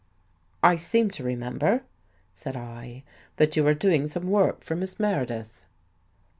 [0.73, 1.83] ""I seem to remember,"
[2.33, 3.03] said I,"
[3.37, 5.61] that you were doing some work for Miss Meredith."